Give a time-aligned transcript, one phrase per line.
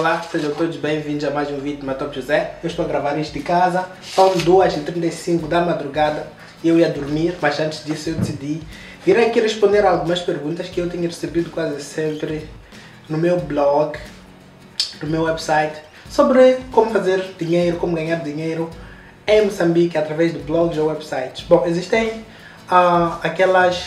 [0.00, 2.54] Olá, sejam todos bem-vindos a mais um vídeo do Matop José.
[2.62, 6.26] Eu estou a gravar isto de casa, são 2h35 da madrugada
[6.64, 8.62] e eu ia dormir, mas antes disso eu decidi
[9.04, 12.48] vir aqui responder algumas perguntas que eu tenho recebido quase sempre
[13.10, 13.98] no meu blog,
[15.02, 15.76] no meu website,
[16.08, 18.70] sobre como fazer dinheiro, como ganhar dinheiro
[19.26, 21.44] em Moçambique através de blogs ou websites.
[21.46, 22.24] Bom, existem
[22.72, 23.84] uh, aquelas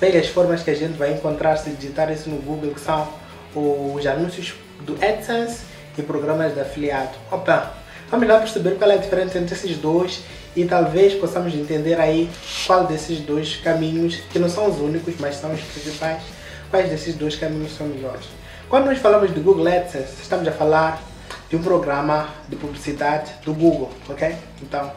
[0.00, 3.08] velhas formas que a gente vai encontrar se digitar isso no Google, que são
[3.56, 5.62] os anúncios do AdSense
[5.96, 7.10] e programas de afiliado.
[7.30, 7.74] Opa,
[8.10, 10.22] vamos lá perceber qual é a diferença entre esses dois
[10.56, 12.28] e talvez possamos entender aí
[12.66, 16.22] qual desses dois caminhos, que não são os únicos, mas são os principais,
[16.70, 18.26] quais desses dois caminhos são melhores.
[18.68, 21.02] Quando nós falamos de Google AdSense, estamos a falar
[21.48, 24.34] de um programa de publicidade do Google, ok?
[24.62, 24.92] Então,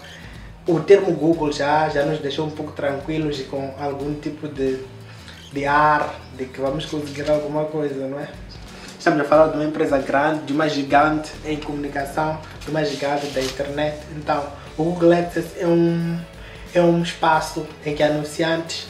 [0.67, 4.79] o termo Google já, já nos deixou um pouco tranquilos e com algum tipo de,
[5.51, 8.27] de ar de que vamos conseguir alguma coisa, não é?
[9.01, 13.25] Estamos a falar de uma empresa grande, de uma gigante em comunicação, de uma gigante
[13.31, 13.97] da internet.
[14.15, 14.45] Então,
[14.77, 16.19] o Google AdSense é um,
[16.71, 18.85] é um espaço em que anunciantes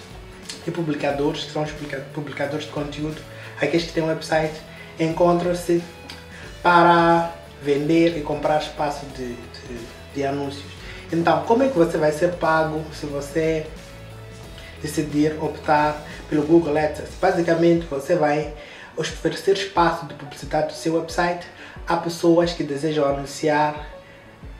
[0.67, 1.71] e publicadores, que são os
[2.13, 3.21] publicadores de conteúdo,
[3.55, 4.53] aqueles que têm um website,
[4.99, 5.81] encontram-se
[6.61, 9.79] para vender e comprar espaço de, de,
[10.13, 10.65] de anúncios.
[11.09, 13.65] Então, como é que você vai ser pago se você
[14.81, 17.13] decidir optar pelo Google AdSense?
[17.21, 18.53] Basicamente, você vai
[18.97, 21.45] oferecer espaço de publicidade do seu website
[21.87, 23.87] a pessoas que desejam anunciar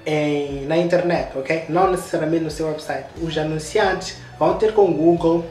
[0.05, 1.65] em, na internet, ok?
[1.69, 3.07] Não necessariamente no seu website.
[3.21, 5.45] Os anunciantes vão ter com o Google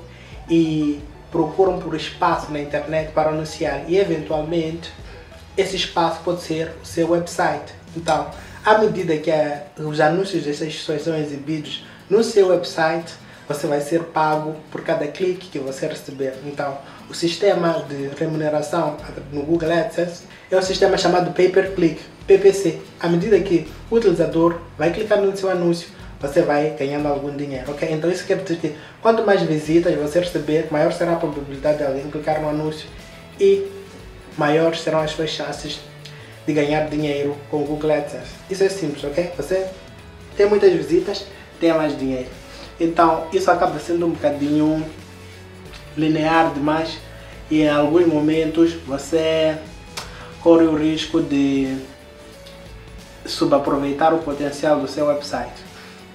[0.49, 1.01] e
[1.31, 4.93] procuram por espaço na internet para anunciar e eventualmente
[5.57, 7.73] esse espaço pode ser o seu website.
[7.97, 8.31] Então,
[8.65, 13.13] à medida que a, os anúncios dessas pessoas são exibidos no seu website,
[13.49, 16.35] você vai ser pago por cada clique que você receber.
[16.45, 16.79] Então,
[17.11, 18.97] o sistema de remuneração
[19.33, 22.79] no Google AdSense é um sistema chamado Pay Per Click, PPC.
[23.01, 25.89] À medida que o utilizador vai clicar no seu anúncio,
[26.21, 27.91] você vai ganhando algum dinheiro, ok?
[27.91, 31.85] Então isso quer dizer que quanto mais visitas você receber, maior será a probabilidade de
[31.85, 32.87] alguém clicar no anúncio
[33.41, 33.67] e
[34.39, 35.81] maiores serão as suas chances
[36.47, 38.31] de ganhar dinheiro com o Google AdSense.
[38.49, 39.33] Isso é simples, ok?
[39.37, 39.67] Você
[40.37, 41.27] tem muitas visitas,
[41.59, 42.29] tem mais dinheiro.
[42.79, 44.87] Então isso acaba sendo um bocadinho
[45.97, 46.99] linear demais
[47.51, 49.59] e em alguns momentos você
[50.41, 51.77] corre o risco de
[53.27, 55.65] subaproveitar o potencial do seu website.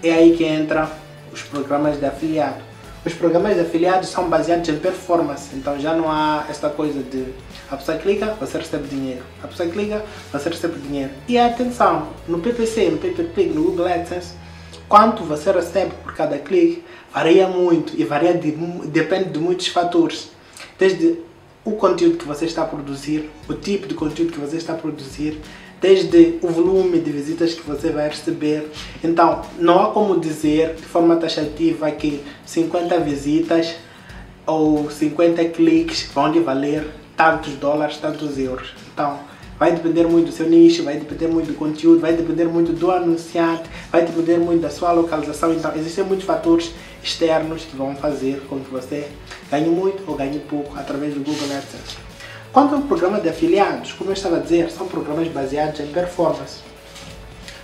[0.03, 0.89] É aí que entra
[1.31, 2.63] os programas de afiliado.
[3.05, 7.33] Os programas de afiliados são baseados em performance, então já não há esta coisa de
[7.69, 9.23] a pessoa clica, você recebe dinheiro.
[9.43, 11.11] A pessoa clica, você recebe dinheiro.
[11.27, 14.33] E atenção, no PPC, no Click, no Google AdSense,
[14.87, 20.31] quanto você recebe por cada clique varia muito e varia de, depende de muitos fatores.
[20.77, 21.19] Desde
[21.63, 24.77] o conteúdo que você está a produzir, o tipo de conteúdo que você está a
[24.77, 25.39] produzir,
[25.81, 28.69] desde o volume de visitas que você vai receber.
[29.03, 33.75] Então, não há como dizer de forma taxativa que 50 visitas
[34.45, 38.73] ou 50 cliques vão lhe valer tantos dólares, tantos euros.
[38.93, 39.19] Então,
[39.59, 42.91] vai depender muito do seu nicho, vai depender muito do conteúdo, vai depender muito do
[42.91, 45.53] anunciante, vai depender muito da sua localização.
[45.53, 46.73] Então, existem muitos fatores
[47.03, 49.07] externos que vão fazer com que você
[49.49, 51.97] ganhe muito ou ganhe pouco através do Google AdSense.
[52.51, 56.59] Quanto ao programa de afiliados, como eu estava a dizer, são programas baseados em performance.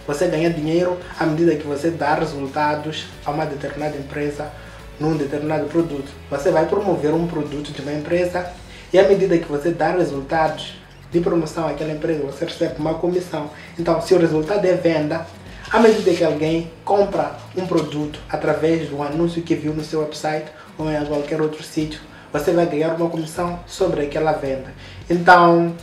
[0.06, 4.52] Você ganha dinheiro à medida que você dá resultados a uma determinada empresa
[5.00, 6.12] num determinado produto.
[6.30, 8.52] Você vai promover um produto de uma empresa
[8.92, 10.81] e à medida que você dá resultados
[11.12, 13.50] de promoção àquela empresa, você recebe uma comissão.
[13.78, 15.26] Então, se o resultado é venda,
[15.70, 20.48] à medida que alguém compra um produto através do anúncio que viu no seu website
[20.78, 22.00] ou em qualquer outro sítio,
[22.32, 24.74] você vai ganhar uma comissão sobre aquela venda.
[25.10, 25.76] Então,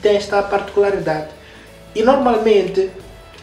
[0.00, 1.28] tem esta particularidade.
[1.94, 2.90] E normalmente,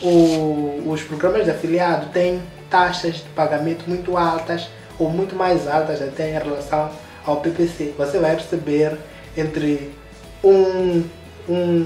[0.02, 4.68] o, os programas de afiliado têm taxas de pagamento muito altas
[4.98, 6.90] ou muito mais altas até em relação
[7.26, 7.94] ao PPC.
[7.98, 8.98] Você vai receber
[9.38, 9.92] entre
[10.44, 11.04] um,
[11.48, 11.86] um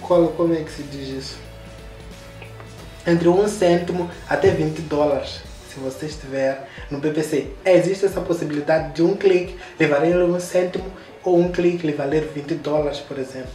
[0.00, 1.50] como é que se diz isso?
[3.06, 7.46] entre um cêntimo até 20 dólares se você estiver no PPC.
[7.64, 10.86] Existe essa possibilidade de um clique levar um cêntimo
[11.22, 13.52] ou um clique lhe valer 20 dólares, por exemplo.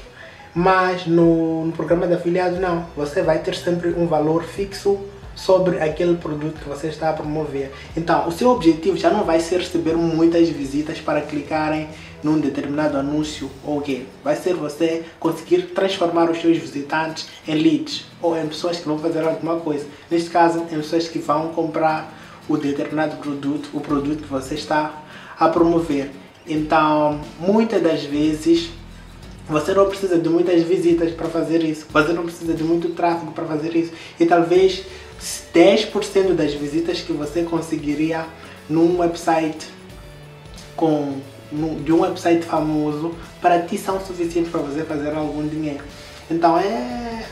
[0.54, 4.98] Mas no, no programa de afiliado não, você vai ter sempre um valor fixo
[5.36, 7.72] sobre aquele produto que você está a promover.
[7.96, 11.90] Então, o seu objetivo já não vai ser receber muitas visitas para clicarem
[12.24, 14.04] num determinado anúncio ou quê.
[14.24, 18.98] Vai ser você conseguir transformar os seus visitantes em leads ou em pessoas que vão
[18.98, 19.86] fazer alguma coisa.
[20.10, 22.12] Neste caso, em pessoas que vão comprar
[22.48, 25.04] o determinado produto, o produto que você está
[25.40, 26.10] a promover.
[26.48, 28.70] Então, muitas das vezes,
[29.48, 31.86] Você não precisa de muitas visitas para fazer isso.
[31.92, 33.92] Você não precisa de muito tráfego para fazer isso.
[34.20, 34.84] E talvez
[35.54, 38.26] 10% das visitas que você conseguiria
[38.70, 39.68] num website
[40.76, 41.20] com
[41.84, 45.84] de um website famoso para ti são suficientes para você fazer algum dinheiro.
[46.30, 47.24] Então é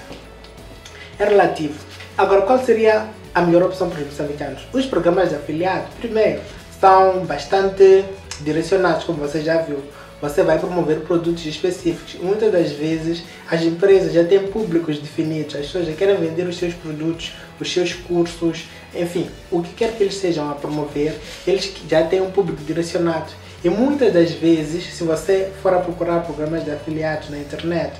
[1.20, 1.76] é relativo.
[2.18, 4.62] Agora, qual seria a melhor opção para os moçambicanos?
[4.72, 6.42] Os programas de afiliado, primeiro,
[6.80, 8.06] são bastante
[8.42, 9.80] direcionados, como você já viu
[10.24, 12.16] você vai promover produtos específicos.
[12.22, 16.56] Muitas das vezes as empresas já têm públicos definidos, as pessoas já querem vender os
[16.56, 21.14] seus produtos, os seus cursos, enfim, o que quer que eles sejam a promover,
[21.46, 23.34] eles já têm um público direcionado.
[23.66, 27.92] E muitas das vezes, se você for a procurar programas de afiliados na internet,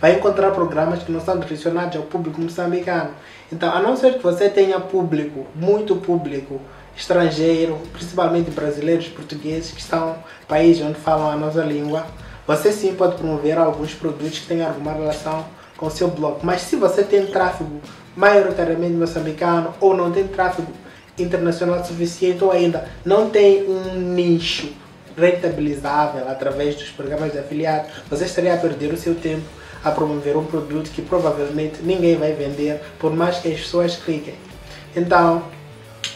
[0.00, 3.10] vai encontrar programas que não são direcionados ao público moçambicano.
[3.52, 6.60] Então, a não ser que você tenha público, muito público,
[6.98, 10.16] estrangeiro, principalmente brasileiros, portugueses, que estão
[10.48, 12.04] países onde falam a nossa língua,
[12.46, 15.44] você sim pode promover alguns produtos que tenham alguma relação
[15.76, 16.40] com o seu blog.
[16.42, 17.80] Mas se você tem tráfego
[18.16, 20.72] maioritariamente moçambicano ou não tem tráfego
[21.16, 24.72] internacional suficiente ou ainda não tem um nicho
[25.16, 29.44] rentabilizável através dos programas de afiliado, você estaria a perder o seu tempo
[29.84, 34.34] a promover um produto que provavelmente ninguém vai vender, por mais que as pessoas cliquem.
[34.96, 35.44] Então,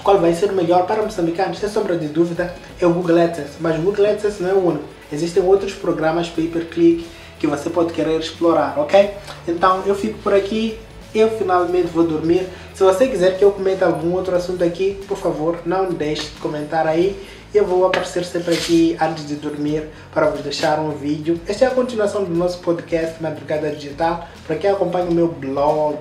[0.02, 3.52] qual vai ser o melhor para moçambicanos, sem sombra de dúvida, é o Google AdSense.
[3.60, 4.84] Mas o Google AdSense não é o único.
[5.12, 7.06] Existem outros programas pay-per-click
[7.38, 9.10] que você pode querer explorar, ok?
[9.46, 10.78] Então eu fico por aqui,
[11.14, 12.48] eu finalmente vou dormir.
[12.74, 16.40] Se você quiser que eu comente algum outro assunto aqui, por favor, não deixe de
[16.40, 17.16] comentar aí.
[17.54, 21.38] Eu vou aparecer sempre aqui antes de dormir para vos deixar um vídeo.
[21.46, 24.26] Esta é a continuação do nosso podcast Madrugada Digital.
[24.46, 25.98] Para quem acompanha o meu blog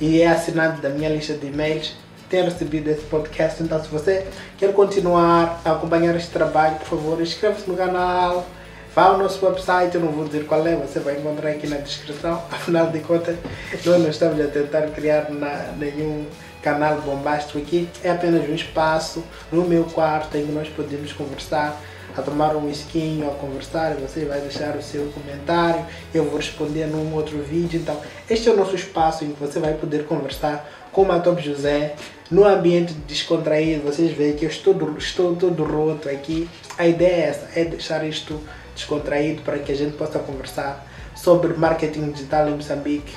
[0.00, 1.94] e é assinante da minha lista de e-mails,
[2.32, 3.62] ter recebido esse podcast.
[3.62, 4.26] Então, se você
[4.56, 8.46] quer continuar a acompanhar este trabalho, por favor, inscreva-se no canal.
[8.94, 11.76] Vá ao nosso website, eu não vou dizer qual é, você vai encontrar aqui na
[11.76, 12.42] descrição.
[12.50, 13.36] Afinal de contas,
[13.84, 16.26] nós não estamos a tentar criar na, nenhum
[16.62, 17.86] canal bombástico aqui.
[18.02, 21.78] É apenas um espaço no meu quarto em que nós podemos conversar,
[22.16, 23.94] a tomar um esquinho, a conversar.
[23.94, 27.80] Você vai deixar o seu comentário, eu vou responder num outro vídeo.
[27.80, 31.42] Então, este é o nosso espaço em que você vai poder conversar com o Matop
[31.42, 31.94] José,
[32.30, 36.48] no ambiente descontraído, vocês veem que eu estou, estou todo roto aqui.
[36.76, 38.38] A ideia é essa, é deixar isto
[38.74, 43.14] descontraído para que a gente possa conversar sobre marketing digital em Moçambique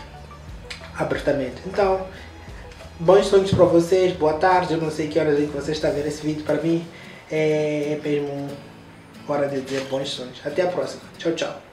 [0.98, 1.56] abertamente.
[1.66, 2.06] Então,
[3.00, 5.90] bons sonhos para vocês, boa tarde, eu não sei que horas é que você está
[5.90, 6.86] vendo esse vídeo, para mim
[7.30, 8.48] é, é mesmo
[9.33, 10.39] hora de dizer bons sonhos.
[10.45, 11.65] Até a próxima, tchau, tchau.